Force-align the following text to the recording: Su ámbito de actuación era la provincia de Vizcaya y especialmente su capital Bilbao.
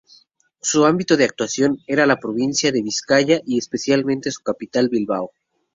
Su 0.61 0.85
ámbito 0.85 1.15
de 1.15 1.25
actuación 1.25 1.77
era 1.85 2.07
la 2.07 2.17
provincia 2.17 2.71
de 2.71 2.81
Vizcaya 2.81 3.39
y 3.45 3.59
especialmente 3.59 4.31
su 4.31 4.41
capital 4.41 4.89
Bilbao. 4.89 5.29